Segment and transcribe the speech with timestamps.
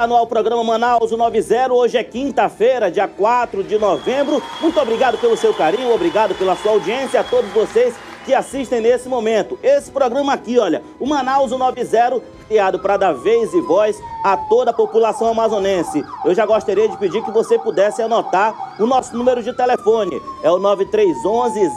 [0.00, 1.74] Está no ar o programa Manaus 90.
[1.74, 4.42] Hoje é quinta-feira, dia 4 de novembro.
[4.58, 9.10] Muito obrigado pelo seu carinho, obrigado pela sua audiência, a todos vocês que assistem nesse
[9.10, 9.58] momento.
[9.62, 14.70] Esse programa aqui, olha, o Manaus 90, criado para dar vez e voz a toda
[14.70, 16.02] a população amazonense.
[16.24, 20.18] Eu já gostaria de pedir que você pudesse anotar o nosso número de telefone.
[20.42, 21.70] É o 9311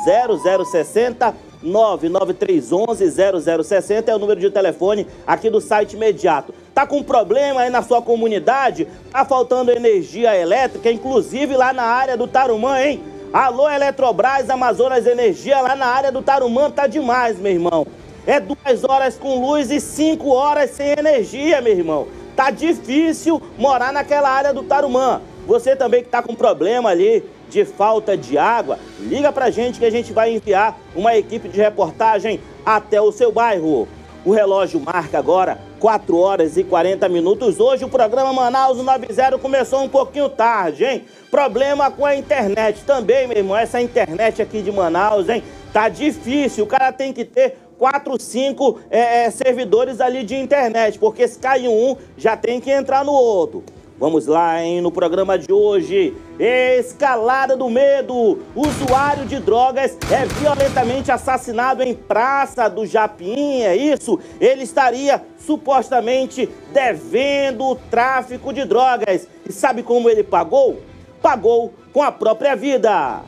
[0.63, 6.53] 0060 99311-0060 é o número de telefone aqui do site imediato.
[6.73, 8.85] Tá com problema aí na sua comunidade?
[9.11, 13.01] Tá faltando energia elétrica, inclusive lá na área do Tarumã, hein?
[13.31, 17.87] Alô, Eletrobras, Amazonas Energia, lá na área do Tarumã tá demais, meu irmão.
[18.27, 22.07] É duas horas com luz e cinco horas sem energia, meu irmão.
[22.35, 25.21] Tá difícil morar naquela área do Tarumã.
[25.45, 29.85] Você também que tá com problema ali de falta de água, liga pra gente que
[29.85, 33.87] a gente vai enviar uma equipe de reportagem até o seu bairro.
[34.25, 37.59] O relógio marca agora 4 horas e 40 minutos.
[37.59, 41.03] Hoje o programa Manaus 90 começou um pouquinho tarde, hein?
[41.29, 43.57] Problema com a internet também, meu irmão.
[43.57, 45.43] Essa internet aqui de Manaus, hein?
[45.73, 46.63] Tá difícil.
[46.63, 51.37] O cara tem que ter quatro, cinco é, é servidores ali de internet, porque se
[51.37, 53.61] cai um, já tem que entrar no outro.
[53.99, 54.81] Vamos lá, hein?
[54.81, 58.39] No programa de hoje, escalada do medo.
[58.55, 64.19] Usuário de drogas é violentamente assassinado em Praça do Japim, é isso?
[64.41, 69.27] Ele estaria supostamente devendo o tráfico de drogas.
[69.47, 70.81] E sabe como ele pagou?
[71.21, 73.21] Pagou com a própria vida.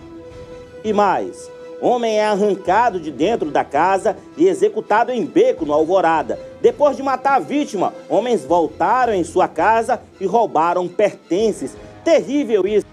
[0.83, 1.49] E mais,
[1.81, 6.39] Homem é arrancado de dentro da casa e executado em beco no Alvorada.
[6.65, 11.77] Depois de matar a vítima, homens voltaram em sua casa e roubaram pertences.
[12.03, 12.87] Terrível isso?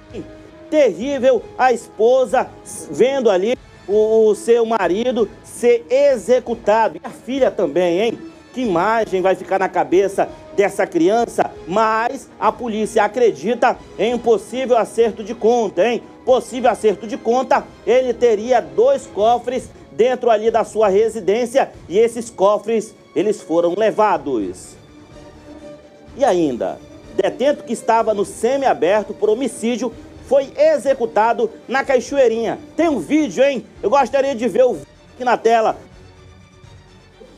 [0.68, 2.50] Terrível a esposa
[2.90, 3.56] vendo ali
[3.88, 6.98] o, o seu marido ser executado.
[6.98, 8.18] E a filha também, hein?
[8.52, 11.50] Que imagem vai ficar na cabeça dessa criança?
[11.66, 16.02] Mas a polícia acredita em possível acerto de conta, hein?
[16.26, 22.30] Possível acerto de conta, ele teria dois cofres dentro ali da sua residência e esses
[22.30, 24.76] cofres eles foram levados.
[26.16, 26.78] E ainda,
[27.14, 29.92] detento que estava no semiaberto por homicídio
[30.26, 32.58] foi executado na Cachoeirinha.
[32.76, 33.66] Tem um vídeo, hein?
[33.82, 35.76] Eu gostaria de ver o vídeo aqui na tela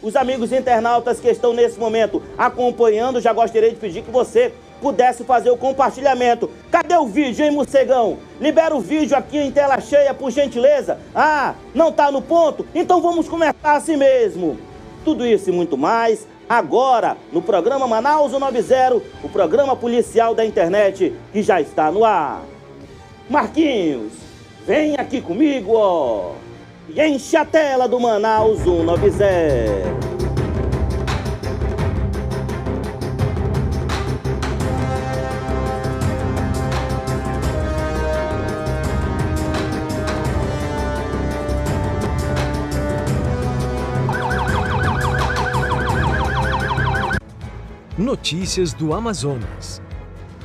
[0.04, 4.52] os amigos internautas que estão nesse momento acompanhando, já gostaria de pedir que você
[4.84, 6.50] pudesse fazer o compartilhamento.
[6.70, 8.18] Cadê o vídeo, hein, morcegão?
[8.38, 10.98] Libera o vídeo aqui em tela cheia, por gentileza.
[11.14, 12.66] Ah, não tá no ponto?
[12.74, 14.58] Então vamos começar assim mesmo.
[15.02, 21.14] Tudo isso e muito mais agora no programa Manaus 90, o programa policial da internet
[21.32, 22.42] que já está no ar.
[23.30, 24.12] Marquinhos,
[24.66, 26.32] vem aqui comigo, ó
[26.88, 30.23] e enche a tela do Manaus 190.
[48.14, 49.82] Notícias do Amazonas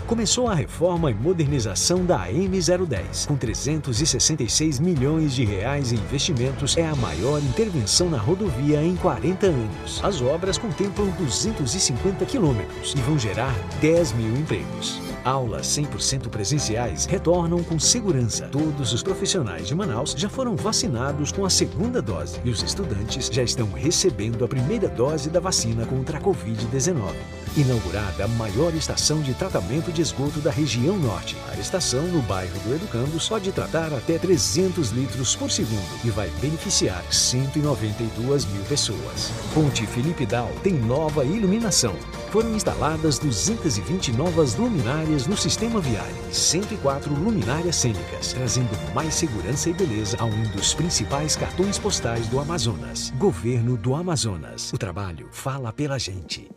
[0.09, 3.27] começou a reforma e modernização da AM010.
[3.27, 9.45] Com 366 milhões de reais em investimentos, é a maior intervenção na rodovia em 40
[9.45, 10.03] anos.
[10.03, 14.99] As obras contemplam 250 quilômetros e vão gerar 10 mil empregos.
[15.23, 18.47] Aulas 100% presenciais retornam com segurança.
[18.47, 23.27] Todos os profissionais de Manaus já foram vacinados com a segunda dose e os estudantes
[23.27, 27.13] já estão recebendo a primeira dose da vacina contra a Covid-19.
[27.57, 31.35] Inaugurada a maior estação de tratamento de esgoto da região norte.
[31.51, 36.29] A estação, no bairro do Educando, pode tratar até 300 litros por segundo e vai
[36.41, 39.31] beneficiar 192 mil pessoas.
[39.53, 41.95] Ponte Felipe Dal tem nova iluminação.
[42.31, 49.69] Foram instaladas 220 novas luminárias no sistema viário e 104 luminárias cênicas, trazendo mais segurança
[49.69, 53.11] e beleza a um dos principais cartões postais do Amazonas.
[53.17, 54.71] Governo do Amazonas.
[54.71, 56.49] O trabalho fala pela gente.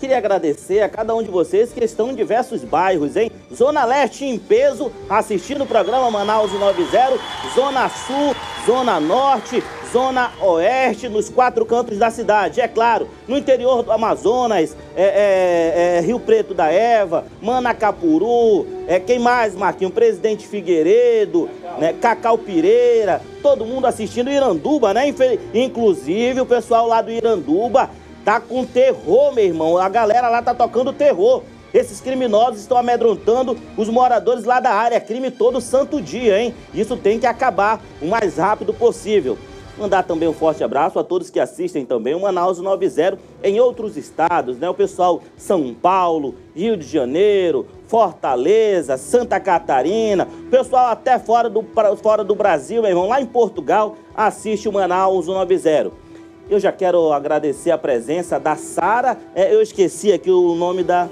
[0.00, 3.30] Queria agradecer a cada um de vocês que estão em diversos bairros, hein?
[3.54, 7.18] Zona Leste em peso, assistindo o programa Manaus 90,
[7.54, 9.62] Zona Sul, Zona Norte,
[9.92, 12.62] Zona Oeste, nos quatro cantos da cidade.
[12.62, 18.98] É claro, no interior do Amazonas, é, é, é Rio Preto da Eva, Manacapuru, é,
[18.98, 19.92] quem mais, Marquinhos?
[19.92, 25.14] Presidente Figueiredo, né, Cacau Pireira, todo mundo assistindo Iranduba, né?
[25.52, 27.90] Inclusive o pessoal lá do Iranduba
[28.24, 29.78] Tá com terror, meu irmão.
[29.78, 31.42] A galera lá tá tocando terror.
[31.72, 35.00] Esses criminosos estão amedrontando os moradores lá da área.
[35.00, 36.54] Crime todo santo dia, hein?
[36.74, 39.38] Isso tem que acabar o mais rápido possível.
[39.78, 43.96] Mandar também um forte abraço a todos que assistem também o Manaus 90 em outros
[43.96, 44.68] estados, né?
[44.68, 51.64] O pessoal São Paulo, Rio de Janeiro, Fortaleza, Santa Catarina, pessoal até fora do,
[52.02, 56.09] fora do Brasil, meu irmão, lá em Portugal, assiste o Manaus 90.
[56.50, 61.08] Eu já quero agradecer a presença da Sara, é, eu esqueci aqui o nome da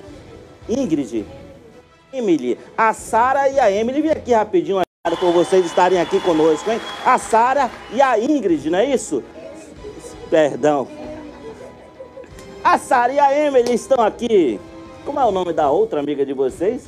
[0.68, 1.24] Ingrid,
[2.12, 4.80] Emily, a Sara e a Emily, vem aqui rapidinho
[5.20, 6.80] por vocês estarem aqui conosco, hein?
[7.06, 9.22] A Sara e a Ingrid, não é isso?
[10.28, 10.88] Perdão.
[12.64, 14.58] A Sara e a Emily estão aqui.
[15.06, 16.84] Como é o nome da outra amiga de vocês?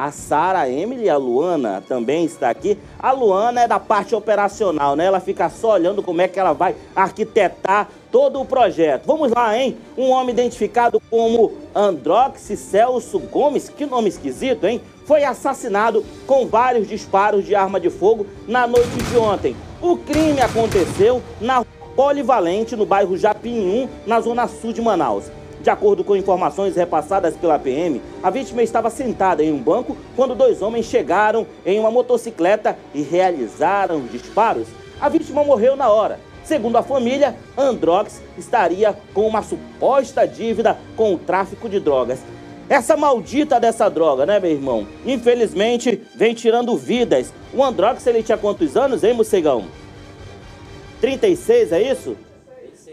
[0.00, 2.78] A Sara, a Emily a Luana também está aqui.
[2.98, 5.04] A Luana é da parte operacional, né?
[5.04, 9.04] Ela fica só olhando como é que ela vai arquitetar todo o projeto.
[9.04, 9.76] Vamos lá, hein?
[9.98, 14.80] Um homem identificado como Androx Celso Gomes, que nome esquisito, hein?
[15.04, 19.54] Foi assassinado com vários disparos de arma de fogo na noite de ontem.
[19.82, 21.62] O crime aconteceu na
[21.94, 25.30] Polivalente, no bairro Japim 1, na zona sul de Manaus.
[25.62, 30.34] De acordo com informações repassadas pela PM, a vítima estava sentada em um banco quando
[30.34, 34.68] dois homens chegaram em uma motocicleta e realizaram disparos.
[34.98, 36.18] A vítima morreu na hora.
[36.44, 42.20] Segundo a família, Androx estaria com uma suposta dívida com o tráfico de drogas.
[42.66, 44.86] Essa maldita dessa droga, né, meu irmão?
[45.04, 47.32] Infelizmente, vem tirando vidas.
[47.52, 49.66] O Androx, ele tinha quantos anos, hein, Mocegão?
[51.00, 52.16] 36, é isso?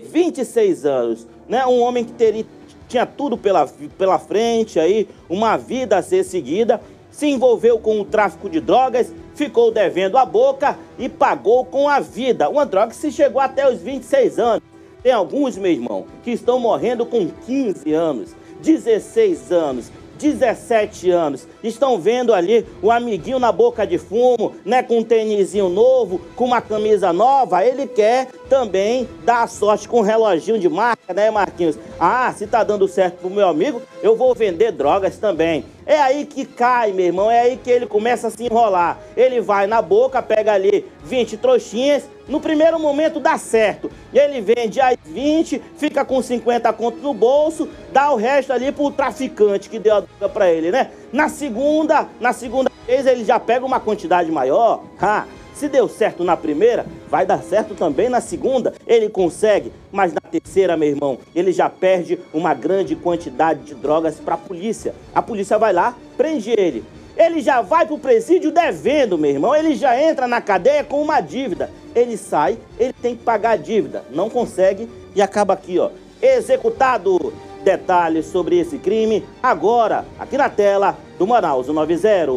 [0.08, 1.66] 26 anos, né?
[1.66, 2.46] Um homem que teria,
[2.88, 3.68] tinha tudo pela,
[3.98, 6.82] pela frente aí, uma vida a ser seguida,
[7.12, 12.00] se envolveu com o tráfico de drogas, ficou devendo a boca e pagou com a
[12.00, 12.50] vida.
[12.50, 14.64] Uma droga que se chegou até os 26 anos.
[15.02, 22.00] Tem alguns, meu irmão, que estão morrendo com 15 anos, 16 anos, 17 anos, estão
[22.00, 26.62] vendo ali o amiguinho na boca de fumo, né, com um tênisinho novo, com uma
[26.62, 31.78] camisa nova, ele quer também dar sorte com um reloginho de marca, né, Marquinhos?
[32.00, 35.66] Ah, se tá dando certo pro meu amigo, eu vou vender drogas também.
[35.88, 39.00] É aí que cai, meu irmão, é aí que ele começa a se enrolar.
[39.16, 43.90] Ele vai na boca, pega ali 20 trouxinhas, no primeiro momento dá certo.
[44.14, 48.92] Ele vende as 20, fica com 50 contos no bolso, dá o resto ali pro
[48.92, 50.92] traficante que deu a droga pra ele, né?
[51.14, 54.84] Na segunda, na segunda vez ele já pega uma quantidade maior.
[55.02, 55.26] Ha,
[55.58, 58.74] se deu certo na primeira, vai dar certo também na segunda.
[58.86, 64.20] Ele consegue, mas na terceira, meu irmão, ele já perde uma grande quantidade de drogas
[64.20, 64.94] para a polícia.
[65.14, 66.84] A polícia vai lá, prende ele.
[67.18, 69.56] Ele já vai para o presídio devendo, meu irmão.
[69.56, 71.72] Ele já entra na cadeia com uma dívida.
[71.96, 74.04] Ele sai, ele tem que pagar a dívida.
[74.12, 75.90] Não consegue e acaba aqui, ó.
[76.22, 77.34] Executado.
[77.64, 82.32] Detalhes sobre esse crime agora, aqui na tela do Manaus 90.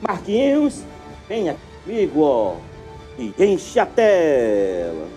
[0.00, 0.82] Marquinhos,
[1.28, 1.56] venha
[2.16, 2.56] ó,
[3.18, 5.08] e enche a tela.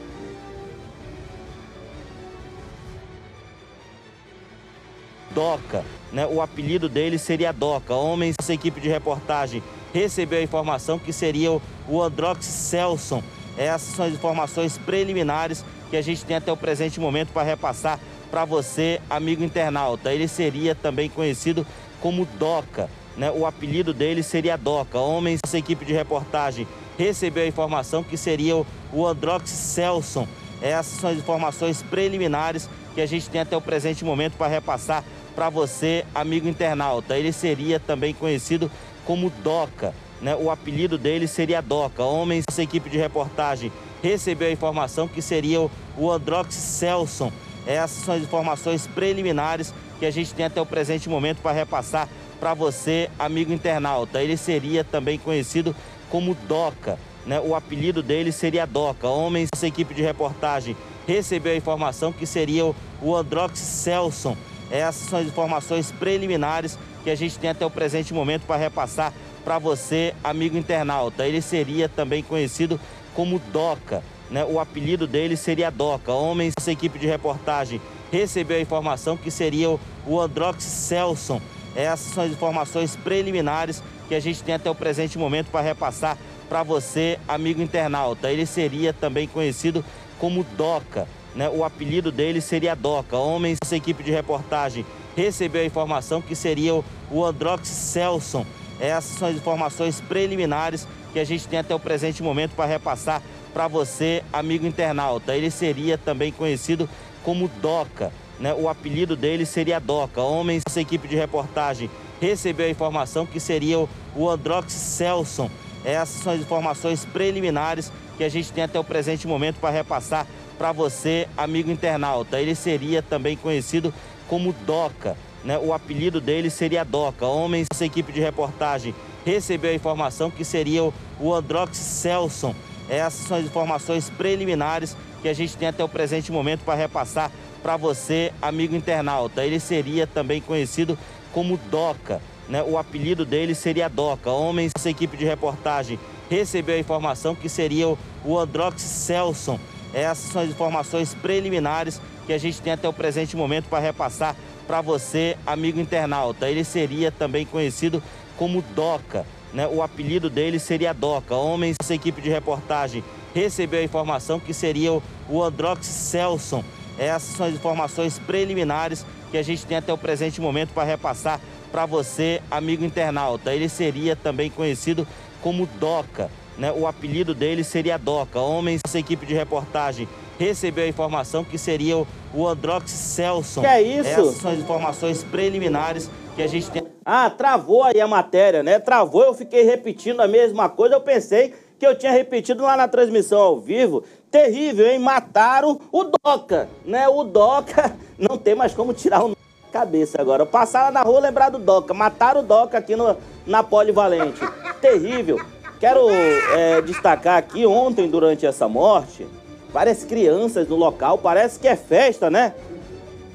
[5.32, 5.84] Doca,
[6.14, 6.26] né?
[6.26, 7.94] O apelido dele seria Doca.
[7.94, 9.62] Homens, essa equipe de reportagem
[9.94, 13.22] recebeu a informação que seria o Androx Celson.
[13.58, 18.00] Essas são as informações preliminares que a gente tem até o presente momento para repassar
[18.32, 20.14] para você, amigo internauta.
[20.14, 21.66] Ele seria também conhecido
[22.02, 25.00] como Doca né, o apelido dele seria Doca.
[25.00, 26.68] Homens, essa equipe de reportagem
[26.98, 30.28] recebeu a informação que seria o Androx Celson.
[30.62, 35.04] Essas são as informações preliminares que a gente tem até o presente momento para repassar
[35.36, 37.18] para você, amigo internauta.
[37.18, 38.72] Ele seria também conhecido
[39.06, 39.94] como Doca.
[40.22, 40.36] Né?
[40.36, 42.04] O apelido dele seria Doca.
[42.04, 47.32] Homens, essa equipe de reportagem recebeu a informação que seria o Androx Celson.
[47.66, 52.08] Essas são as informações preliminares que a gente tem até o presente momento para repassar
[52.40, 54.22] para você, amigo internauta.
[54.22, 55.76] Ele seria também conhecido
[56.10, 57.00] como Doca.
[57.26, 57.40] Né?
[57.40, 59.08] O apelido dele seria Doca.
[59.08, 60.76] Homens, essa equipe de reportagem
[61.08, 62.66] recebeu a informação que seria
[63.02, 64.38] o Androx Celson.
[64.70, 69.14] Essas são as informações preliminares que a gente tem até o presente momento para repassar
[69.44, 71.26] para você, amigo internauta.
[71.26, 72.80] Ele seria também conhecido
[73.14, 74.04] como Doca.
[74.30, 74.46] Né?
[74.46, 76.12] O apelido dele seria Doca.
[76.12, 81.42] Homens, essa equipe de reportagem recebeu a informação que seria o Androx Celson.
[81.76, 86.18] Essas são as informações preliminares que a gente tem até o presente momento para repassar
[86.48, 88.32] para você, amigo internauta.
[88.32, 89.84] Ele seria também conhecido
[90.20, 91.08] como Doca.
[91.36, 91.50] Né?
[91.50, 93.18] O apelido dele seria Doca.
[93.18, 96.74] Homens, essa equipe de reportagem recebeu a informação que seria
[97.12, 98.46] o Androx Celson.
[98.80, 103.22] Essas são as informações preliminares que a gente tem até o presente momento para repassar
[103.54, 105.36] para você, amigo internauta.
[105.36, 106.90] Ele seria também conhecido
[107.24, 108.12] como Doca.
[108.40, 108.54] Né?
[108.54, 110.22] O apelido dele seria Doca.
[110.22, 111.90] Homens, essa equipe de reportagem
[112.20, 113.80] recebeu a informação que seria
[114.16, 115.50] o Androx Celson.
[115.86, 120.26] Essas são as informações preliminares que a gente tem até o presente momento para repassar
[120.58, 122.40] para você, amigo internauta.
[122.40, 123.94] Ele seria também conhecido
[124.28, 125.60] como Doca, né?
[125.60, 127.26] O apelido dele seria Doca.
[127.26, 132.54] Homens, essa equipe de reportagem recebeu a informação que seria o Androx Celson.
[132.90, 137.32] Essas são as informações preliminares que a gente tem até o presente momento para repassar
[137.62, 139.44] para você, amigo internauta.
[139.44, 140.98] Ele seria também conhecido
[141.32, 142.64] como Doca, né?
[142.64, 144.30] O apelido dele seria Doca.
[144.30, 146.00] Homens, essa equipe de reportagem
[146.30, 147.88] recebeu a informação que seria
[148.24, 149.60] o Androx Celson.
[149.96, 154.36] Essas são as informações preliminares que a gente tem até o presente momento para repassar
[154.68, 156.50] para você, amigo internauta.
[156.50, 158.04] Ele seria também conhecido
[158.36, 159.66] como Doca, né?
[159.66, 161.34] O apelido dele seria Doca.
[161.36, 164.92] Homens, essa equipe de reportagem recebeu a informação que seria
[165.30, 166.62] o Androx Celson.
[167.00, 171.40] Essas são as informações preliminares que a gente tem até o presente momento para repassar
[171.72, 173.54] para você, amigo internauta.
[173.54, 175.08] Ele seria também conhecido
[175.42, 176.72] como Doca, né?
[176.72, 178.40] O apelido dele seria Doca.
[178.40, 180.08] Homens, essa equipe de reportagem
[180.38, 181.98] recebeu a informação que seria
[182.34, 183.62] o Androx Celson.
[183.62, 184.10] Que é isso?
[184.10, 186.84] Essas são as informações preliminares que a gente tem.
[187.06, 188.80] Ah, travou aí a matéria, né?
[188.80, 190.96] Travou, eu fiquei repetindo a mesma coisa.
[190.96, 194.04] Eu pensei que eu tinha repetido lá na transmissão ao vivo.
[194.30, 195.00] Terrível, hein?
[195.00, 197.08] Mataram o Doca, né?
[197.08, 199.36] O Doca não tem mais como tirar o
[199.72, 200.46] cabeça agora.
[200.46, 201.94] Passaram na rua lembrar do Doca.
[201.94, 204.40] Mataram o Doca aqui no, na Polivalente.
[204.80, 205.38] Terrível.
[205.80, 209.28] Quero é, destacar aqui, ontem, durante essa morte,
[209.74, 212.54] várias crianças no local, parece que é festa, né?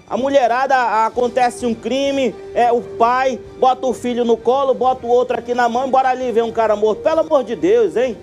[0.08, 5.10] A mulherada, acontece um crime, é o pai bota o filho no colo, bota o
[5.10, 7.02] outro aqui na mão, embora ali ver um cara morto.
[7.02, 8.16] Pelo amor de Deus, hein?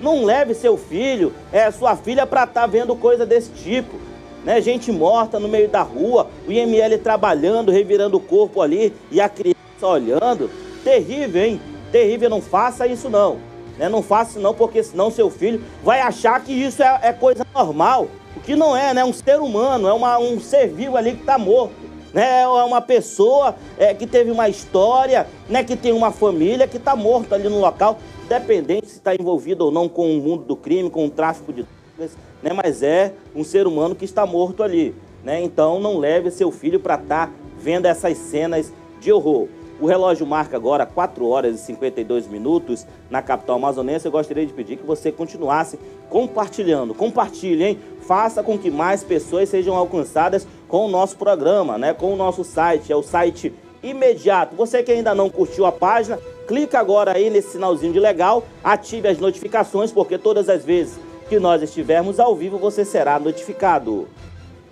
[0.00, 3.96] Não leve seu filho, é sua filha para estar tá vendo coisa desse tipo.
[4.44, 4.60] Né?
[4.60, 9.28] Gente morta no meio da rua, o IML trabalhando, revirando o corpo ali e a
[9.28, 10.48] criança olhando.
[10.84, 11.60] Terrível, hein?
[11.90, 13.51] Terrível, não faça isso não.
[13.82, 13.88] Né?
[13.88, 18.06] Não faça não, porque senão seu filho vai achar que isso é, é coisa normal.
[18.36, 19.04] O que não é, né?
[19.04, 21.74] Um ser humano, é uma, um ser vivo ali que está morto.
[22.14, 22.42] Né?
[22.42, 25.64] É uma pessoa é, que teve uma história, né?
[25.64, 29.72] que tem uma família, que está morto ali no local, independente se está envolvido ou
[29.72, 32.52] não com o mundo do crime, com o tráfico de drogas, né?
[32.52, 34.94] mas é um ser humano que está morto ali.
[35.24, 35.42] Né?
[35.42, 39.48] Então não leve seu filho para estar tá vendo essas cenas de horror.
[39.82, 44.06] O relógio marca agora 4 horas e 52 minutos na capital amazonense.
[44.06, 45.76] Eu gostaria de pedir que você continuasse
[46.08, 46.94] compartilhando.
[46.94, 47.80] Compartilhe, hein?
[48.02, 51.92] Faça com que mais pessoas sejam alcançadas com o nosso programa, né?
[51.92, 52.92] Com o nosso site.
[52.92, 54.54] É o site imediato.
[54.54, 59.08] Você que ainda não curtiu a página, clica agora aí nesse sinalzinho de legal, ative
[59.08, 60.96] as notificações, porque todas as vezes
[61.28, 64.06] que nós estivermos ao vivo, você será notificado.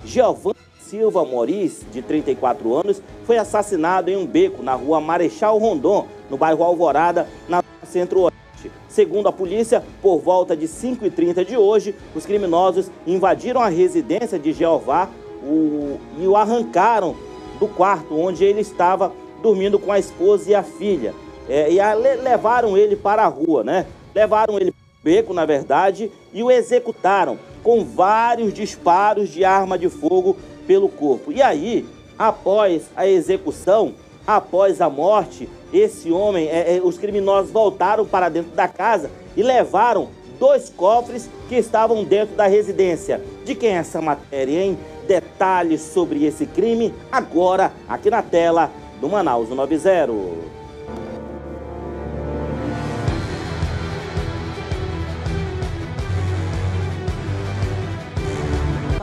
[0.05, 6.09] Giovanni Silva Moris, de 34 anos, foi assassinado em um beco na rua Marechal Rondon,
[6.29, 8.73] no bairro Alvorada, na Centro-Oeste.
[8.89, 14.53] Segundo a polícia, por volta de 5h30 de hoje, os criminosos invadiram a residência de
[14.53, 15.09] Jeová
[15.45, 17.15] o, e o arrancaram
[17.61, 21.15] do quarto onde ele estava dormindo com a esposa e a filha.
[21.49, 23.87] É, e a, levaram ele para a rua, né?
[24.13, 29.79] Levaram ele para o beco, na verdade, e o executaram com vários disparos de arma
[29.79, 30.37] de fogo
[30.71, 31.33] pelo corpo.
[31.33, 31.85] E aí,
[32.17, 33.93] após a execução,
[34.25, 39.43] após a morte, esse homem, é, é, os criminosos voltaram para dentro da casa e
[39.43, 43.21] levaram dois cofres que estavam dentro da residência.
[43.45, 44.79] De quem é essa matéria, hein?
[45.09, 50.60] Detalhes sobre esse crime agora aqui na tela do Manaus 90.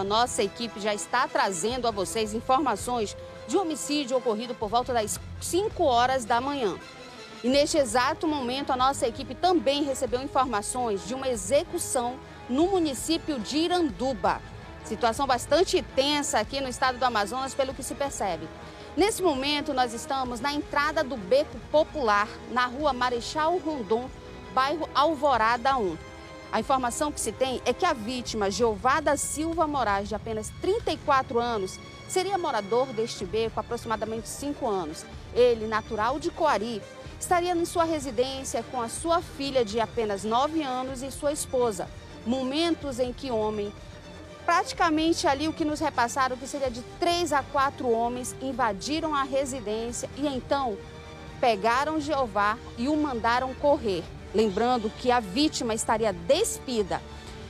[0.08, 3.16] Nossa equipe já está trazendo a vocês informações
[3.48, 6.76] de homicídio ocorrido por volta das 5 horas da manhã.
[7.44, 12.18] E neste exato momento, a nossa equipe também recebeu informações de uma execução
[12.50, 14.42] no município de Iranduba.
[14.84, 18.48] Situação bastante tensa aqui no estado do Amazonas, pelo que se percebe.
[18.96, 24.10] Nesse momento, nós estamos na entrada do Beco Popular, na rua Marechal Rondon,
[24.54, 26.07] bairro Alvorada 1.
[26.52, 30.50] A informação que se tem é que a vítima, Jeová da Silva Moraes, de apenas
[30.62, 31.78] 34 anos,
[32.08, 35.06] seria morador deste beco há aproximadamente 5 anos.
[35.34, 36.82] Ele, natural de Coari,
[37.20, 41.90] estaria em sua residência com a sua filha de apenas 9 anos e sua esposa.
[42.26, 43.72] Momentos em que homem,
[44.46, 49.24] praticamente ali o que nos repassaram, que seria de 3 a 4 homens, invadiram a
[49.24, 50.78] residência e então
[51.42, 54.04] pegaram Jeová e o mandaram correr.
[54.34, 57.02] Lembrando que a vítima estaria despida,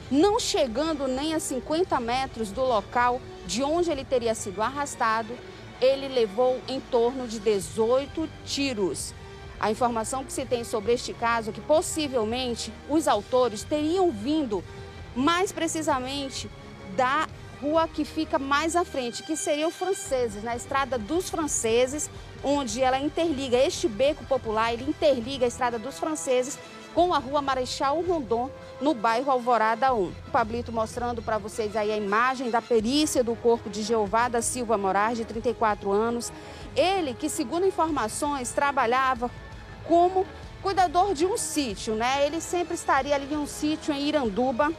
[0.09, 5.33] não chegando nem a 50 metros do local de onde ele teria sido arrastado,
[5.81, 9.13] ele levou em torno de 18 tiros.
[9.59, 14.63] A informação que se tem sobre este caso é que possivelmente os autores teriam vindo
[15.15, 16.49] mais precisamente
[16.95, 17.27] da
[17.61, 22.09] rua que fica mais à frente, que seria o Franceses, na estrada dos Franceses,
[22.43, 26.57] onde ela interliga este beco popular, ele interliga a estrada dos Franceses
[26.93, 28.49] com a rua Marechal Rondon,
[28.81, 30.03] no bairro Alvorada 1.
[30.03, 34.41] O Pablito mostrando para vocês aí a imagem da perícia do corpo de Jeová da
[34.41, 36.31] Silva Moraes, de 34 anos.
[36.75, 39.29] Ele que, segundo informações, trabalhava
[39.87, 40.25] como
[40.61, 42.25] cuidador de um sítio, né?
[42.25, 44.71] Ele sempre estaria ali em um sítio em Iranduba,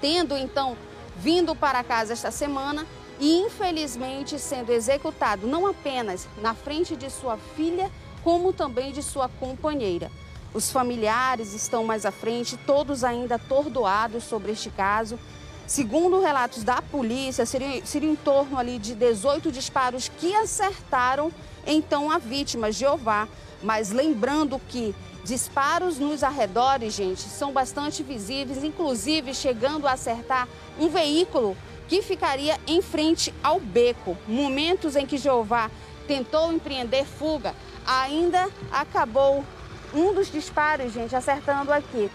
[0.00, 0.76] tendo então
[1.18, 2.86] vindo para casa esta semana
[3.18, 7.90] e infelizmente sendo executado não apenas na frente de sua filha,
[8.22, 10.10] como também de sua companheira.
[10.52, 15.18] Os familiares estão mais à frente, todos ainda atordoados sobre este caso.
[15.66, 21.32] Segundo relatos da polícia, seria, seria em torno ali de 18 disparos que acertaram
[21.66, 23.28] então a vítima, Jeová.
[23.66, 24.94] Mas lembrando que
[25.24, 30.46] disparos nos arredores, gente, são bastante visíveis, inclusive chegando a acertar
[30.78, 31.56] um veículo
[31.88, 34.16] que ficaria em frente ao beco.
[34.28, 35.68] Momentos em que Jeová
[36.06, 39.44] tentou empreender fuga, ainda acabou
[39.92, 42.08] um dos disparos, gente, acertando aqui.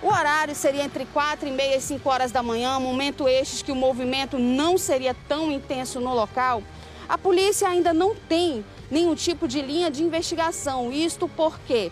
[0.00, 3.72] O horário seria entre 4 e meia e 5 horas da manhã, momento estes que
[3.72, 6.62] o movimento não seria tão intenso no local.
[7.08, 11.90] A polícia ainda não tem nenhum tipo de linha de investigação, isto porque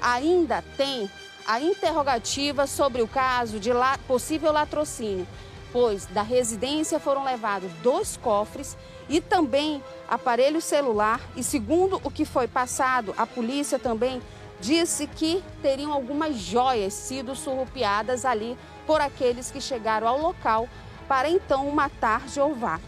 [0.00, 1.10] ainda tem
[1.46, 5.26] a interrogativa sobre o caso de la possível latrocínio,
[5.72, 8.76] pois da residência foram levados dois cofres
[9.08, 14.20] e também aparelho celular e segundo o que foi passado, a polícia também
[14.60, 20.68] disse que teriam algumas joias sido surrupiadas ali por aqueles que chegaram ao local
[21.08, 22.78] para então matar Jeová.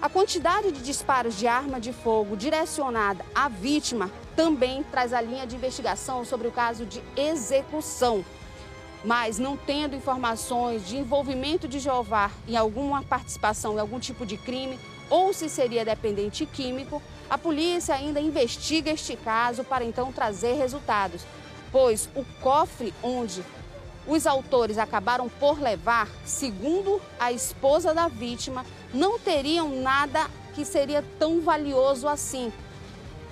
[0.00, 5.44] A quantidade de disparos de arma de fogo direcionada à vítima também traz a linha
[5.44, 8.24] de investigação sobre o caso de execução.
[9.04, 14.36] Mas não tendo informações de envolvimento de Jeová em alguma participação em algum tipo de
[14.36, 14.78] crime
[15.10, 21.22] ou se seria dependente químico, a polícia ainda investiga este caso para então trazer resultados,
[21.72, 23.42] pois o cofre onde
[24.08, 31.04] os autores acabaram por levar, segundo a esposa da vítima, não teriam nada que seria
[31.18, 32.50] tão valioso assim.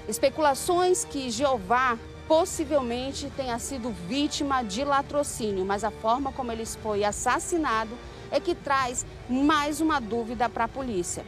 [0.06, 7.04] Especulações que Jeová possivelmente tenha sido vítima de latrocínio, mas a forma como ele foi
[7.04, 7.90] assassinado
[8.30, 11.24] é que traz mais uma dúvida para a polícia.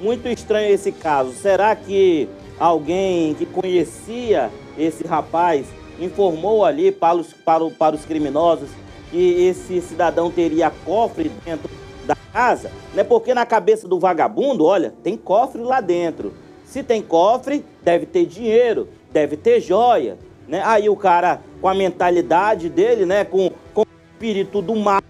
[0.00, 1.32] Muito estranho esse caso.
[1.34, 5.66] Será que alguém que conhecia esse rapaz
[5.98, 8.68] informou ali para os, para, para os criminosos
[9.10, 11.68] que esse cidadão teria cofre dentro
[12.06, 12.70] da casa?
[12.94, 13.04] Né?
[13.04, 16.32] Porque na cabeça do vagabundo, olha, tem cofre lá dentro.
[16.64, 20.16] Se tem cofre, deve ter dinheiro, deve ter joia.
[20.46, 20.62] Né?
[20.64, 23.24] Aí o cara, com a mentalidade dele, né?
[23.24, 25.02] com, com o espírito do mal,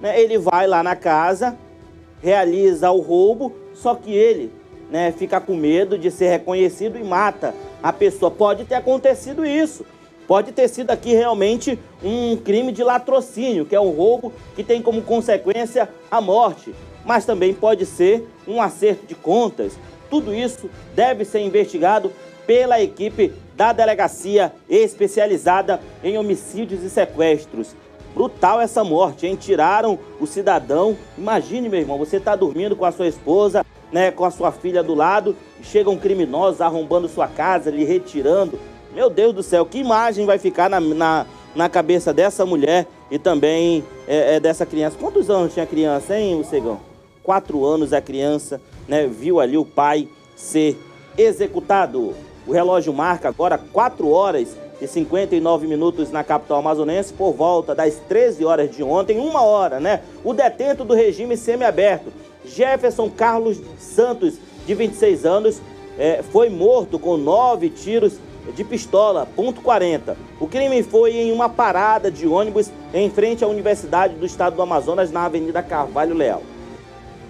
[0.00, 0.20] né?
[0.20, 1.56] ele vai lá na casa,
[2.22, 4.50] realiza o roubo, só que ele
[4.90, 7.54] né, fica com medo de ser reconhecido e mata
[7.84, 8.30] a pessoa.
[8.30, 9.84] Pode ter acontecido isso.
[10.26, 14.80] Pode ter sido aqui realmente um crime de latrocínio, que é um roubo que tem
[14.80, 16.74] como consequência a morte.
[17.04, 19.74] Mas também pode ser um acerto de contas.
[20.08, 22.10] Tudo isso deve ser investigado
[22.46, 27.76] pela equipe da delegacia especializada em homicídios e sequestros.
[28.14, 29.36] Brutal essa morte, hein?
[29.36, 30.96] Tiraram o cidadão.
[31.18, 34.82] Imagine, meu irmão, você está dormindo com a sua esposa, né, com a sua filha
[34.82, 38.58] do lado, chegam criminosos arrombando sua casa, lhe retirando.
[38.92, 43.20] Meu Deus do céu, que imagem vai ficar na, na, na cabeça dessa mulher e
[43.20, 44.98] também é, é, dessa criança.
[44.98, 46.80] Quantos anos tinha a criança, hein, Cegão?
[47.22, 50.76] Quatro anos a criança, né, viu ali o pai ser
[51.16, 52.14] executado.
[52.48, 57.94] O relógio marca agora 4 horas e 59 minutos na capital amazonense por volta das
[58.08, 60.00] 13 horas de ontem, uma hora, né?
[60.24, 62.12] O detento do regime semiaberto,
[62.44, 64.34] Jefferson Carlos Santos,
[64.66, 65.60] de 26 anos,
[65.98, 68.14] é, foi morto com nove tiros
[68.54, 70.16] de pistola, ponto 40.
[70.38, 74.62] O crime foi em uma parada de ônibus em frente à Universidade do Estado do
[74.62, 76.42] Amazonas, na Avenida Carvalho Leal.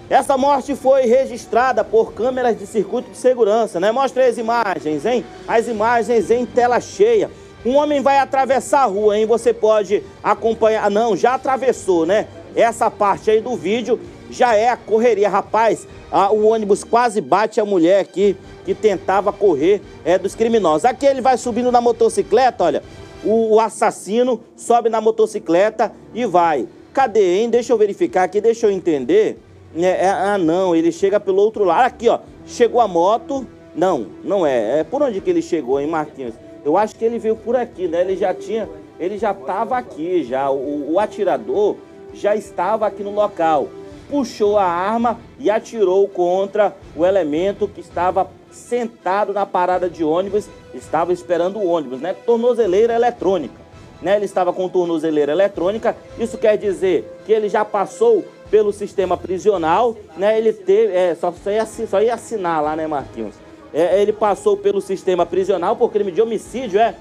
[0.09, 3.91] Essa morte foi registrada por câmeras de circuito de segurança, né?
[3.91, 5.25] Mostra as imagens, hein?
[5.47, 7.31] As imagens em tela cheia.
[7.65, 9.25] Um homem vai atravessar a rua, hein?
[9.25, 10.91] Você pode acompanhar.
[10.91, 12.27] Não, já atravessou, né?
[12.55, 13.99] Essa parte aí do vídeo
[14.35, 15.29] já é a correria.
[15.29, 20.85] Rapaz, a, o ônibus quase bate a mulher aqui que tentava correr é, dos criminosos.
[20.85, 22.83] Aqui ele vai subindo na motocicleta, olha.
[23.23, 26.67] O, o assassino sobe na motocicleta e vai.
[26.93, 27.49] Cadê, hein?
[27.49, 29.39] Deixa eu verificar aqui, deixa eu entender
[29.75, 31.85] É, é, ah, não, ele chega pelo outro lado.
[31.85, 32.19] Aqui, ó.
[32.45, 33.45] Chegou a moto.
[33.75, 34.79] Não, não é.
[34.79, 36.35] É por onde que ele chegou, hein, Marquinhos?
[36.63, 38.01] Eu acho que ele veio por aqui, né?
[38.01, 38.69] Ele já tinha.
[38.99, 40.49] Ele já estava aqui, já.
[40.49, 41.75] O, o atirador
[42.13, 43.67] já estava aqui no local.
[44.09, 50.47] Puxou a arma e atirou contra o elemento que estava sentado na parada de ônibus,
[50.73, 52.13] estava esperando o ônibus, né?
[52.25, 53.65] Tornozeleira eletrônica.
[54.01, 54.15] Né?
[54.15, 55.95] Ele estava com tornozeleira eletrônica.
[56.19, 60.37] Isso quer dizer que ele já passou pelo sistema prisional, né?
[60.37, 63.35] Ele teve, é, só, só, ia, só ia assinar lá, né, Marquinhos?
[63.73, 66.95] É, ele passou pelo sistema prisional por crime de homicídio, é?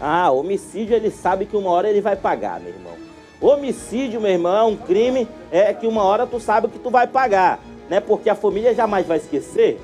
[0.00, 3.11] Ah, homicídio ele sabe que uma hora ele vai pagar, meu irmão.
[3.42, 7.08] Homicídio, meu irmão, é um crime é que uma hora tu sabe que tu vai
[7.08, 7.58] pagar,
[7.90, 7.98] né?
[7.98, 9.80] Porque a família jamais vai esquecer,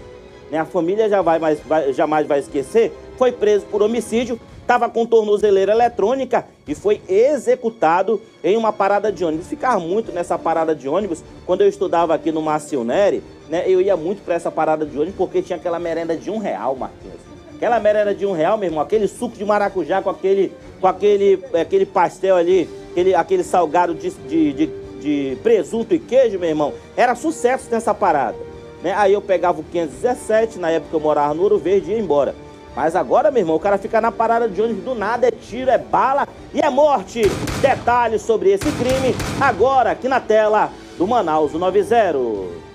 [0.49, 0.59] né?
[0.59, 2.97] A família já vai, vai, jamais vai esquecer.
[3.17, 9.25] Foi preso por homicídio, estava com tornozeleira eletrônica e foi executado em uma parada de
[9.25, 9.49] ônibus.
[9.49, 11.25] Ficava muito nessa parada de ônibus.
[11.45, 14.97] Quando eu estudava aqui no Márcio Neri, né, eu ia muito para essa parada de
[14.97, 17.19] ônibus porque tinha aquela merenda de um real, Marquinhos.
[17.57, 21.43] Aquela merenda de um real, meu irmão, aquele suco de maracujá com aquele, com aquele,
[21.61, 24.71] aquele pastel ali, aquele, aquele salgado de, de, de,
[25.01, 28.37] de presunto e queijo, meu irmão, era sucesso nessa parada.
[28.83, 28.95] Né?
[28.97, 32.35] Aí eu pegava o 517, na época eu morava no Ouro Verde e ia embora.
[32.77, 35.71] Mas agora, meu irmão, o cara fica na parada de ônibus do nada, é tiro,
[35.71, 37.23] é bala e é morte.
[37.61, 42.68] Detalhes sobre esse crime agora aqui na tela do Manaus 90.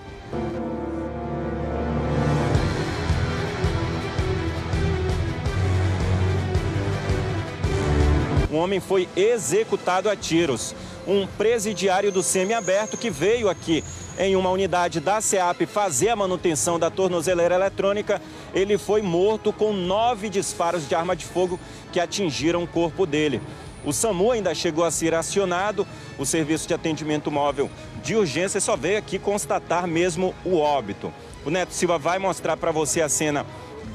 [8.54, 10.76] Um homem foi executado a tiros.
[11.08, 13.84] Um presidiário do semiaberto que veio aqui
[14.18, 18.22] em uma unidade da SEAP fazer a manutenção da tornozeleira eletrônica,
[18.54, 21.60] ele foi morto com nove disparos de arma de fogo
[21.92, 23.42] que atingiram o corpo dele.
[23.84, 25.86] O SAMU ainda chegou a ser acionado,
[26.18, 27.70] o Serviço de Atendimento Móvel
[28.02, 31.12] de Urgência só veio aqui constatar mesmo o óbito.
[31.44, 33.46] O Neto Silva vai mostrar para você a cena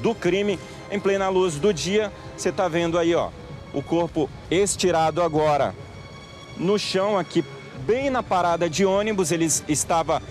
[0.01, 0.59] do crime
[0.91, 2.11] em plena luz do dia.
[2.37, 3.29] Você está vendo aí, ó,
[3.73, 5.75] o corpo estirado agora
[6.59, 7.43] no chão aqui,
[7.85, 9.31] bem na parada de ônibus.
[9.31, 10.21] Ele estava,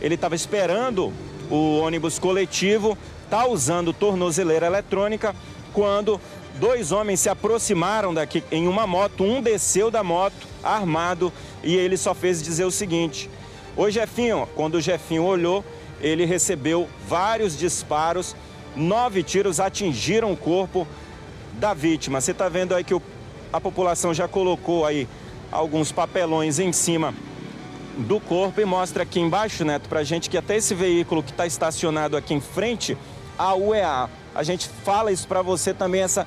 [0.00, 1.12] ele estava esperando
[1.50, 5.34] o ônibus coletivo, está usando tornozeleira eletrônica,
[5.72, 6.20] quando
[6.60, 9.24] dois homens se aproximaram daqui em uma moto.
[9.24, 11.32] Um desceu da moto armado
[11.62, 13.30] e ele só fez dizer o seguinte:
[13.76, 14.46] Oi, Jefinho.
[14.54, 15.64] Quando o Jefinho olhou,
[16.00, 18.36] ele recebeu vários disparos,
[18.76, 20.86] nove tiros atingiram o corpo
[21.58, 22.20] da vítima.
[22.20, 23.02] Você está vendo aí que o,
[23.52, 25.08] a população já colocou aí
[25.50, 27.14] alguns papelões em cima
[27.98, 31.32] do corpo e mostra aqui embaixo, Neto, para a gente que até esse veículo que
[31.32, 32.96] está estacionado aqui em frente
[33.36, 34.08] à UEA.
[34.34, 36.26] A gente fala isso para você também, essa,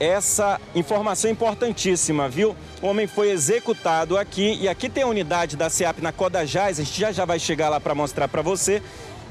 [0.00, 2.56] essa informação importantíssima, viu?
[2.82, 6.82] O homem foi executado aqui e aqui tem a unidade da SEAP na Codajás, a
[6.82, 8.82] gente já já vai chegar lá para mostrar para você.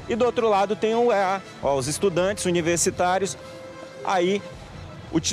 [0.08, 3.36] E do outro lado tem o UEA, ó, os estudantes universitários
[4.02, 4.40] aí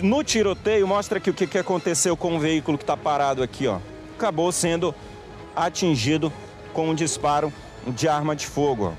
[0.01, 3.79] no tiroteio, mostra aqui o que aconteceu com o veículo que está parado aqui, ó.
[4.15, 4.95] Acabou sendo
[5.55, 6.31] atingido
[6.73, 7.51] com um disparo
[7.87, 8.93] de arma de fogo.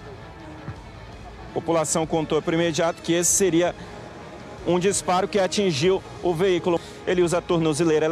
[1.51, 3.75] A população contou por imediato que esse seria
[4.67, 6.81] um disparo que atingiu o veículo.
[7.07, 8.07] Ele usa tornozeleira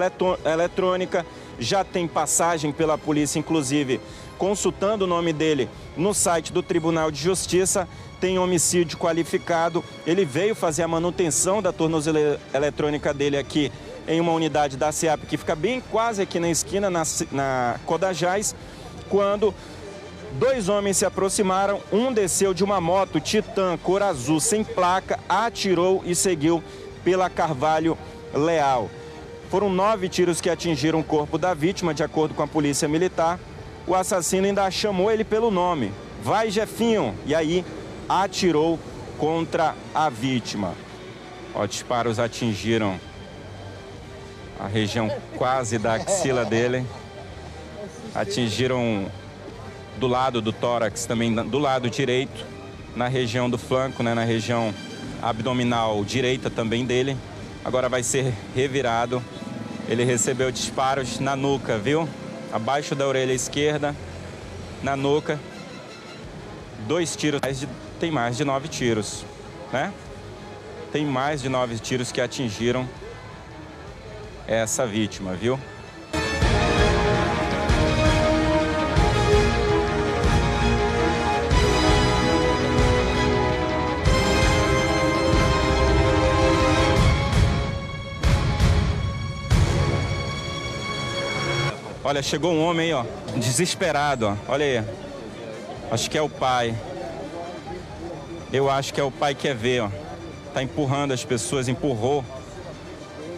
[0.45, 1.27] eletrônica,
[1.59, 4.01] já tem passagem pela polícia, inclusive
[4.39, 7.89] consultando o nome dele no site do Tribunal de Justiça
[8.25, 9.85] tem homicídio qualificado.
[10.07, 13.71] Ele veio fazer a manutenção da tornozeleira eletrônica dele aqui
[14.09, 18.55] em uma unidade da SEAP que fica bem quase aqui na esquina, na, na Codajás,
[19.11, 19.55] quando
[20.39, 26.03] dois homens se aproximaram, um desceu de uma moto Titan cor azul sem placa, atirou
[26.07, 26.65] e seguiu
[27.05, 27.99] pela Carvalho
[28.33, 28.89] Leal.
[29.51, 33.39] Foram nove tiros que atingiram o corpo da vítima, de acordo com a polícia militar.
[33.87, 35.93] O assassino ainda chamou ele pelo nome.
[36.23, 37.15] Vai, Jefinho!
[37.27, 37.63] E aí
[38.09, 38.79] atirou
[39.19, 40.75] contra a vítima.
[41.55, 42.99] Ó, disparos atingiram
[44.59, 46.87] a região quase da axila dele.
[48.15, 49.11] Atingiram
[49.99, 52.45] do lado do tórax, também do lado direito,
[52.97, 54.75] na região do flanco, né, na região
[55.23, 57.17] abdominal direita também dele.
[57.65, 59.23] Agora vai ser revirado.
[59.89, 62.09] Ele recebeu disparos na nuca, viu?
[62.53, 63.95] Abaixo da orelha esquerda,
[64.83, 65.39] na nuca.
[66.87, 69.25] Dois tiros de tem mais de nove tiros,
[69.73, 69.93] né?
[70.93, 72.89] Tem mais de nove tiros que atingiram
[74.47, 75.59] essa vítima, viu?
[92.07, 93.05] Olha, chegou um homem aí, ó,
[93.35, 94.53] desesperado, ó.
[94.53, 94.85] Olha aí.
[95.91, 96.75] Acho que é o pai.
[98.55, 99.91] Eu acho que é o pai que quer ver, ó.
[100.53, 102.25] Tá empurrando as pessoas, empurrou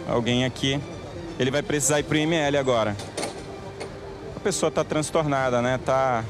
[0.07, 0.79] alguém aqui.
[1.39, 2.95] Ele vai precisar ir pro IML agora.
[4.35, 5.79] A pessoa tá transtornada, né?
[5.83, 6.23] Tá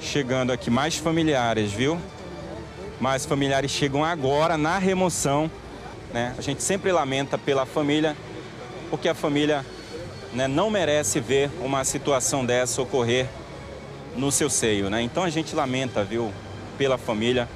[0.00, 2.00] chegando aqui mais familiares, viu?
[2.98, 5.50] Mais familiares chegam agora na remoção,
[6.14, 6.34] né?
[6.38, 8.16] A gente sempre lamenta pela família,
[8.88, 9.66] porque a família
[10.32, 13.26] né, não merece ver uma situação dessa ocorrer
[14.16, 15.02] no seu seio, né?
[15.02, 16.32] Então a gente lamenta, viu,
[16.78, 17.48] pela família.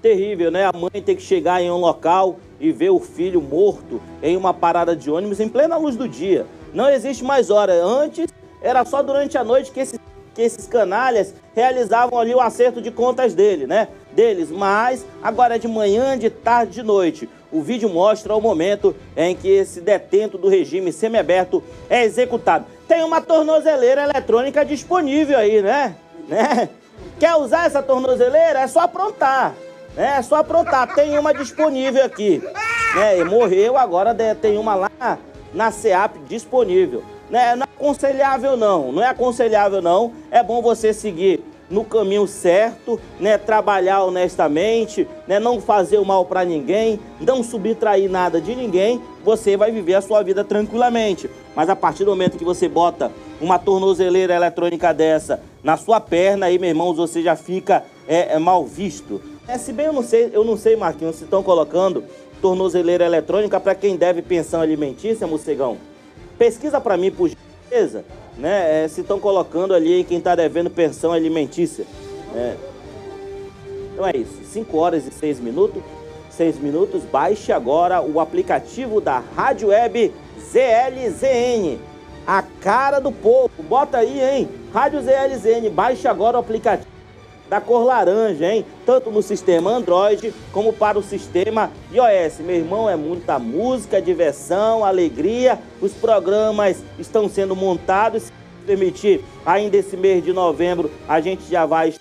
[0.00, 0.64] Terrível, né?
[0.64, 4.54] A mãe tem que chegar em um local e ver o filho morto em uma
[4.54, 6.46] parada de ônibus em plena luz do dia.
[6.72, 7.74] Não existe mais hora.
[7.84, 8.28] Antes
[8.62, 9.98] era só durante a noite que esses,
[10.34, 13.88] que esses canalhas realizavam ali o acerto de contas dele, né?
[14.12, 17.28] Deles, mas agora é de manhã, de tarde, de noite.
[17.50, 22.66] O vídeo mostra o momento em que esse detento do regime semiaberto é executado.
[22.88, 25.94] Tem uma tornozeleira eletrônica disponível aí, né?
[26.26, 26.70] né?
[27.20, 28.60] Quer usar essa tornozeleira?
[28.60, 29.54] É só aprontar.
[29.94, 30.16] Né?
[30.18, 30.94] É só aprontar.
[30.94, 32.42] Tem uma disponível aqui.
[32.94, 33.22] Né?
[33.24, 35.18] Morreu, agora tem uma lá
[35.52, 37.04] na SEAP disponível.
[37.28, 37.54] Né?
[37.54, 40.14] Não é aconselhável não, não é aconselhável não.
[40.30, 43.36] É bom você seguir no caminho certo, né?
[43.36, 45.38] Trabalhar honestamente, né?
[45.38, 50.00] Não fazer o mal para ninguém, não subtrair nada de ninguém, você vai viver a
[50.00, 51.28] sua vida tranquilamente.
[51.54, 56.46] Mas a partir do momento que você bota uma tornozeleira eletrônica dessa na sua perna,
[56.46, 59.20] aí, meu irmão, você já fica é, é mal visto.
[59.46, 62.04] É, se bem eu não sei, eu não sei, Marquinhos, se estão colocando
[62.40, 65.76] tornozeleira eletrônica para quem deve pensão alimentícia, Mocegão.
[66.38, 68.04] Pesquisa para mim, por gentileza
[68.38, 71.84] né, é, se estão colocando ali quem está devendo pensão alimentícia.
[72.32, 72.56] Né?
[73.92, 75.82] Então é isso, 5 horas e 6 minutos.
[76.30, 81.80] 6 minutos, baixe agora o aplicativo da Rádio Web ZLZN.
[82.24, 84.48] A cara do povo, bota aí, hein?
[84.72, 86.97] Rádio ZLZN, baixe agora o aplicativo
[87.48, 88.64] da cor laranja, hein?
[88.84, 92.40] Tanto no sistema Android como para o sistema iOS.
[92.40, 95.58] Meu irmão, é muita música, diversão, alegria.
[95.80, 98.24] Os programas estão sendo montados.
[98.24, 98.32] Se
[98.66, 101.94] permitir, ainda esse mês de novembro, a gente já vai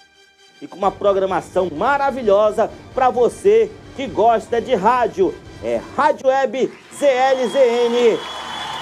[0.61, 5.33] e com uma programação maravilhosa para você que gosta de rádio.
[5.63, 8.17] É Rádio Web CLZN,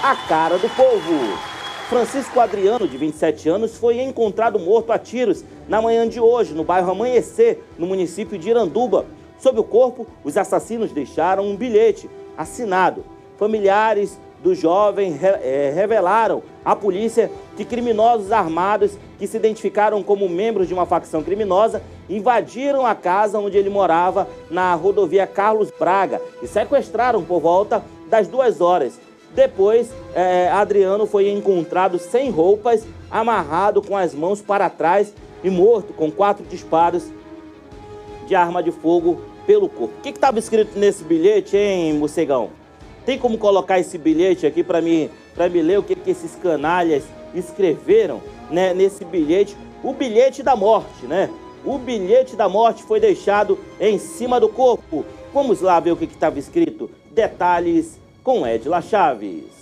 [0.03, 1.55] a cara do povo.
[1.89, 6.63] Francisco Adriano, de 27 anos, foi encontrado morto a tiros na manhã de hoje, no
[6.63, 9.05] bairro Amanhecer, no município de Iranduba.
[9.39, 13.03] Sob o corpo, os assassinos deixaram um bilhete assinado.
[13.37, 20.67] Familiares do jovem é, revelaram à polícia que criminosos armados que se identificaram como membros
[20.67, 26.47] de uma facção criminosa invadiram a casa onde ele morava na rodovia Carlos Braga e
[26.47, 28.99] sequestraram por volta das duas horas.
[29.33, 35.93] Depois, é, Adriano foi encontrado sem roupas, amarrado com as mãos para trás e morto
[35.93, 37.05] com quatro disparos
[38.27, 39.93] de arma de fogo pelo corpo.
[39.99, 42.49] O que estava escrito nesse bilhete, hein, Mocegão?
[43.05, 45.11] Tem como colocar esse bilhete aqui para me,
[45.51, 47.03] me ler o que, que esses canalhas
[47.35, 49.55] escreveram né, nesse bilhete?
[49.83, 51.29] O bilhete da morte, né?
[51.63, 55.05] O bilhete da morte foi deixado em cima do corpo.
[55.33, 56.89] Vamos lá ver o que estava escrito.
[57.11, 59.54] Detalhes com Edila Chaves.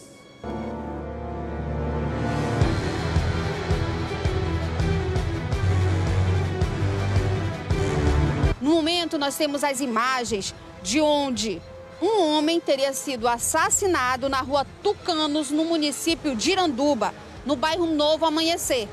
[8.64, 11.62] No momento, nós temos as imagens de onde
[12.02, 17.14] um homem teria sido assassinado na rua Tucanos, no município de Iranduba,
[17.46, 18.88] no bairro Novo Amanhecer.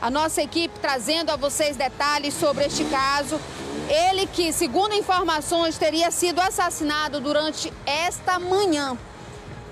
[0.00, 3.38] A nossa equipe trazendo a vocês detalhes sobre este caso
[3.86, 8.96] ele que, segundo informações, teria sido assassinado durante esta manhã.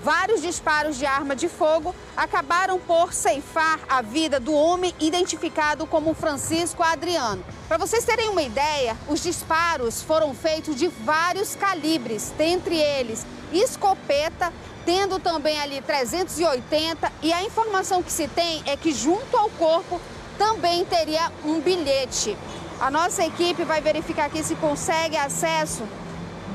[0.01, 6.13] Vários disparos de arma de fogo acabaram por ceifar a vida do homem identificado como
[6.13, 7.43] Francisco Adriano.
[7.67, 14.53] Para vocês terem uma ideia, os disparos foram feitos de vários calibres, dentre eles escopeta,
[14.85, 19.99] tendo também ali 380 e a informação que se tem é que junto ao corpo
[20.37, 22.37] também teria um bilhete.
[22.79, 25.83] A nossa equipe vai verificar aqui se consegue acesso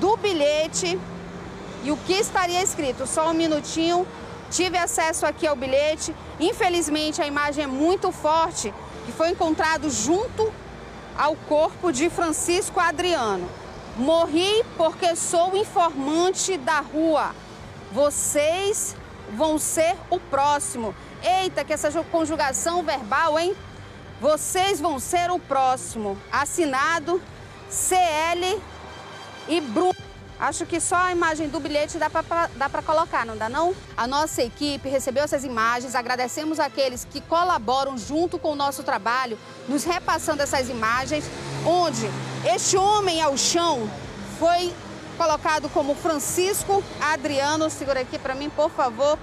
[0.00, 0.98] do bilhete
[1.84, 3.06] e o que estaria escrito.
[3.06, 4.06] Só um minutinho.
[4.50, 6.14] Tive acesso aqui ao bilhete.
[6.40, 8.72] Infelizmente, a imagem é muito forte,
[9.04, 10.52] que foi encontrado junto
[11.16, 13.48] ao corpo de Francisco Adriano.
[13.96, 17.34] Morri porque sou informante da rua.
[17.92, 18.96] Vocês
[19.32, 20.94] vão ser o próximo.
[21.22, 23.54] Eita, que essa conjugação verbal, hein?
[24.20, 26.18] Vocês vão ser o próximo.
[26.30, 27.20] Assinado
[27.68, 28.60] CL
[29.48, 30.03] e Bruno.
[30.38, 33.74] Acho que só a imagem do bilhete dá para colocar, não dá não?
[33.96, 39.38] A nossa equipe recebeu essas imagens, agradecemos aqueles que colaboram junto com o nosso trabalho,
[39.68, 41.24] nos repassando essas imagens,
[41.64, 42.10] onde
[42.44, 43.88] este homem ao chão
[44.38, 44.74] foi
[45.16, 49.16] colocado como Francisco Adriano, segura aqui para mim, por favor,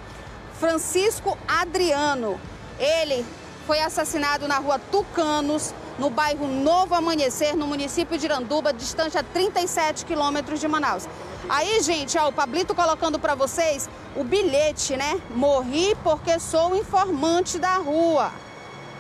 [0.60, 2.40] Francisco Adriano.
[2.80, 3.26] Ele
[3.68, 9.22] foi assassinado na rua Tucanos, no bairro Novo Amanhecer, no município de Iranduba, distante a
[9.24, 11.08] 37 quilômetros de Manaus.
[11.48, 15.22] Aí, gente, ó, o Pablito colocando para vocês o bilhete, né?
[15.30, 18.32] Morri porque sou informante da rua.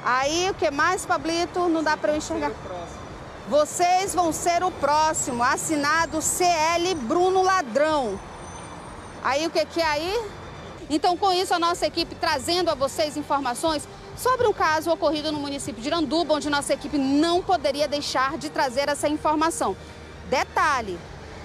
[0.05, 1.67] Aí, o que mais, Pablito?
[1.69, 2.51] Não dá para eu enxergar.
[3.49, 5.43] Vocês vão ser o próximo.
[5.43, 8.19] Assinado CL Bruno Ladrão.
[9.23, 10.23] Aí, o que que é aí?
[10.87, 15.39] Então, com isso, a nossa equipe trazendo a vocês informações sobre um caso ocorrido no
[15.39, 19.75] município de Iranduba, onde nossa equipe não poderia deixar de trazer essa informação.
[20.29, 20.97] Detalhe,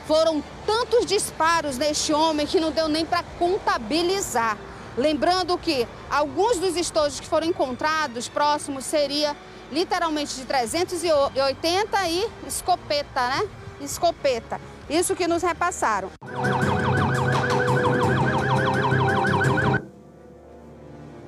[0.07, 4.57] foram tantos disparos neste homem que não deu nem para contabilizar.
[4.97, 9.37] Lembrando que alguns dos estojos que foram encontrados próximos seria
[9.71, 13.49] literalmente de 380 e escopeta, né?
[13.81, 14.61] Escopeta.
[14.89, 16.11] Isso que nos repassaram.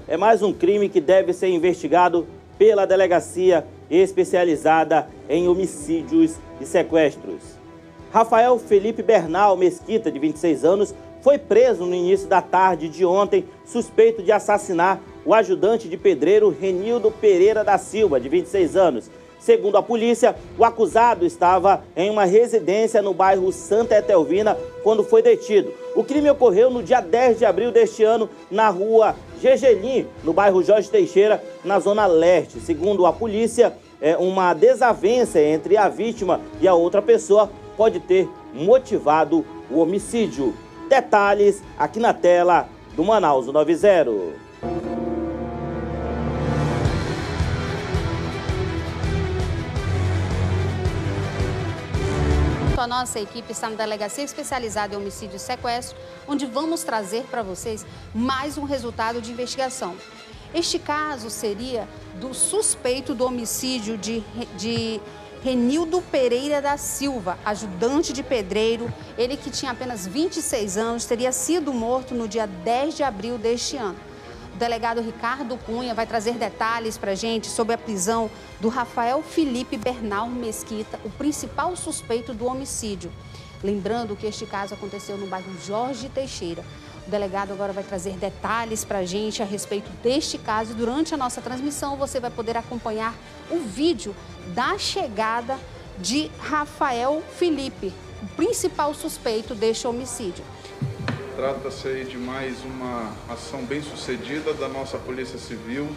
[0.09, 2.27] É mais um crime que deve ser investigado
[2.59, 7.43] pela delegacia especializada em homicídios e sequestros.
[8.11, 13.45] Rafael Felipe Bernal Mesquita, de 26 anos, foi preso no início da tarde de ontem,
[13.67, 19.11] suspeito de assassinar o ajudante de pedreiro Renildo Pereira da Silva, de 26 anos.
[19.39, 25.23] Segundo a polícia, o acusado estava em uma residência no bairro Santa Etelvina quando foi
[25.23, 25.73] detido.
[25.99, 30.63] O crime ocorreu no dia 10 de abril deste ano, na rua Gegelim, no bairro
[30.63, 32.61] Jorge Teixeira, na zona leste.
[32.61, 38.29] Segundo a polícia, é uma desavença entre a vítima e a outra pessoa pode ter
[38.55, 40.55] motivado o homicídio.
[40.89, 45.08] Detalhes aqui na tela do Manaus 90.
[52.81, 57.43] A nossa equipe está na Delegacia Especializada em Homicídio e Sequestro, onde vamos trazer para
[57.43, 59.97] vocês mais um resultado de investigação.
[60.55, 61.89] Este caso seria
[62.21, 64.23] do suspeito do homicídio de,
[64.57, 65.01] de
[65.43, 68.93] Renildo Pereira da Silva, ajudante de pedreiro.
[69.17, 73.77] Ele que tinha apenas 26 anos, teria sido morto no dia 10 de abril deste
[73.77, 74.08] ano.
[74.59, 79.77] O delegado Ricardo Cunha vai trazer detalhes para gente sobre a prisão do Rafael Felipe
[79.77, 83.13] Bernal Mesquita, o principal suspeito do homicídio.
[83.63, 86.65] Lembrando que este caso aconteceu no bairro Jorge Teixeira.
[87.07, 90.75] O delegado agora vai trazer detalhes para a gente a respeito deste caso.
[90.75, 93.15] Durante a nossa transmissão, você vai poder acompanhar
[93.53, 94.13] o vídeo
[94.57, 95.57] da chegada
[96.01, 100.45] de Rafael Felipe, o principal suspeito deste homicídio.
[101.39, 105.89] Trata-se aí de mais uma ação bem sucedida da nossa Polícia Civil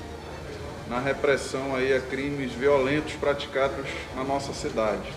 [0.87, 5.11] na repressão aí a crimes violentos praticados na nossa cidade.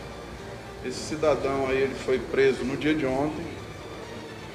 [0.83, 3.45] Esse cidadão aí ele foi preso no dia de ontem,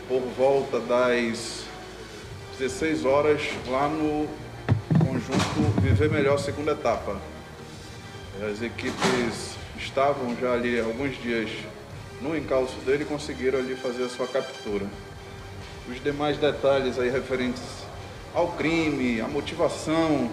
[0.07, 1.65] por volta das
[2.57, 4.27] 16 horas, lá no
[5.05, 7.15] conjunto Viver Melhor segunda etapa.
[8.51, 11.51] As equipes estavam já ali alguns dias
[12.19, 14.87] no encalço dele e conseguiram ali fazer a sua captura
[15.89, 17.63] os demais detalhes aí referentes
[18.33, 20.29] ao crime, a motivação,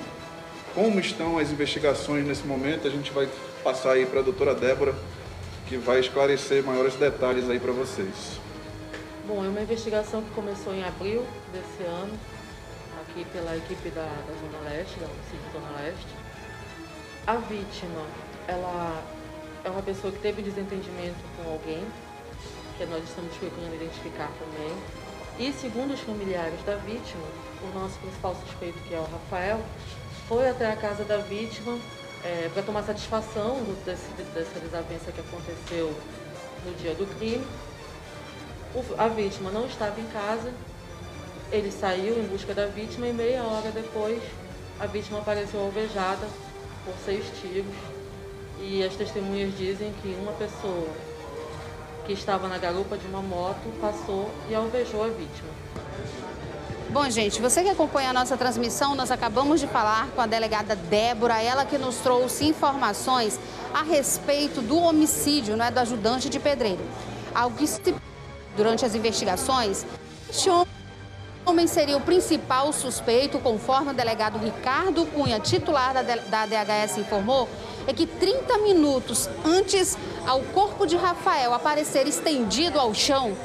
[0.74, 3.28] como estão as investigações nesse momento, a gente vai
[3.64, 4.94] passar aí para a doutora Débora,
[5.66, 8.38] que vai esclarecer maiores detalhes aí para vocês.
[9.26, 12.12] Bom, é uma investigação que começou em abril desse ano,
[13.00, 16.06] aqui pela equipe da, da Zona Leste, da município Zona Leste.
[17.26, 18.04] A vítima,
[18.46, 19.02] ela
[19.64, 21.82] é uma pessoa que teve desentendimento com alguém,
[22.76, 25.05] que nós estamos procurando identificar também.
[25.38, 27.22] E segundo os familiares da vítima,
[27.62, 29.60] o nosso principal suspeito, que é o Rafael,
[30.26, 31.78] foi até a casa da vítima
[32.24, 35.94] é, para tomar satisfação do, desse, dessa desavença que aconteceu
[36.64, 37.46] no dia do crime.
[38.74, 40.52] O, a vítima não estava em casa,
[41.52, 44.22] ele saiu em busca da vítima e meia hora depois
[44.80, 46.26] a vítima apareceu alvejada
[46.84, 47.74] por seis tiros.
[48.58, 50.88] E as testemunhas dizem que uma pessoa
[52.06, 55.50] que estava na garupa de uma moto, passou e alvejou a vítima.
[56.90, 60.76] Bom, gente, você que acompanha a nossa transmissão, nós acabamos de falar com a delegada
[60.76, 63.38] Débora, ela que nos trouxe informações
[63.74, 66.82] a respeito do homicídio, não é, do ajudante de pedreiro.
[67.34, 67.94] Algo que se
[68.56, 69.84] durante as investigações,
[71.44, 76.98] O homem seria o principal suspeito, conforme o delegado Ricardo Cunha, titular da, da DHS,
[76.98, 77.48] informou,
[77.86, 83.36] é que 30 minutos antes ao corpo de Rafael aparecer estendido ao chão,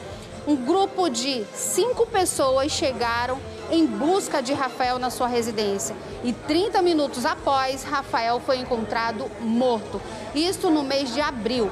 [0.48, 3.40] um grupo de cinco pessoas chegaram
[3.70, 5.96] em busca de Rafael na sua residência.
[6.24, 10.02] E 30 minutos após, Rafael foi encontrado morto.
[10.34, 11.72] Isto no mês de abril.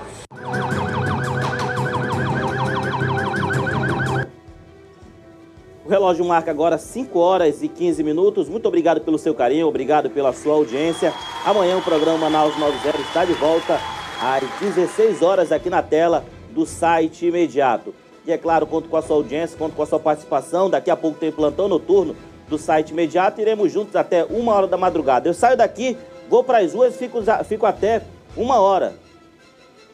[5.89, 8.47] O relógio marca agora 5 horas e 15 minutos.
[8.47, 11.11] Muito obrigado pelo seu carinho, obrigado pela sua audiência.
[11.43, 13.79] Amanhã o programa Manaus 90 está de volta
[14.21, 17.91] às 16 horas aqui na tela do site imediato.
[18.23, 20.69] E é claro, conto com a sua audiência, conto com a sua participação.
[20.69, 22.15] Daqui a pouco tem plantão noturno
[22.47, 23.41] do site imediato.
[23.41, 25.27] Iremos juntos até uma hora da madrugada.
[25.27, 25.97] Eu saio daqui,
[26.29, 28.03] vou para as ruas e fico, fico até
[28.37, 28.93] uma hora.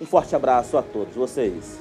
[0.02, 1.80] Um forte abraço a todos vocês.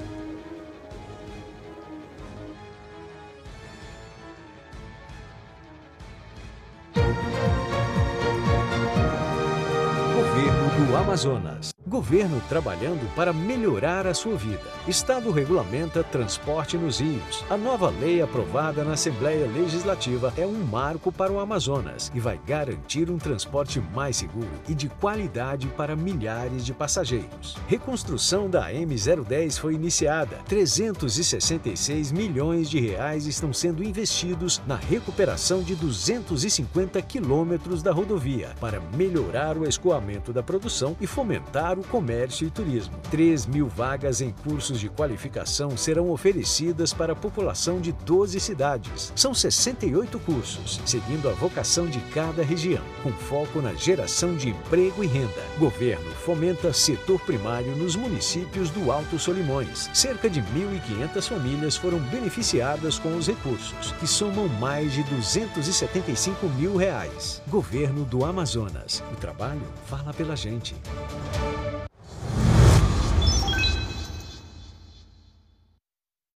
[10.75, 11.74] Do Amazonas.
[11.95, 14.65] Governo trabalhando para melhorar a sua vida.
[14.89, 17.45] Estado regulamenta transporte nos rios.
[17.49, 22.37] A nova lei aprovada na Assembleia Legislativa é um marco para o Amazonas e vai
[22.45, 27.57] garantir um transporte mais seguro e de qualidade para milhares de passageiros.
[27.69, 30.41] Reconstrução da M010 foi iniciada.
[30.49, 38.81] 366 milhões de reais estão sendo investidos na recuperação de 250 quilômetros da rodovia para
[38.97, 42.95] melhorar o escoamento da produção e fomentar o comércio e turismo.
[43.11, 49.13] 3 mil vagas em cursos de qualificação serão oferecidas para a população de 12 cidades.
[49.15, 55.05] São 68 cursos, seguindo a vocação de cada região, com foco na geração de emprego
[55.05, 55.43] e renda.
[55.59, 59.91] Governo fomenta setor primário nos municípios do Alto Solimões.
[59.93, 66.77] Cerca de 1.500 famílias foram beneficiadas com os recursos, que somam mais de 275 mil
[66.77, 67.43] reais.
[67.49, 69.03] Governo do Amazonas.
[69.13, 70.75] O trabalho fala pela gente.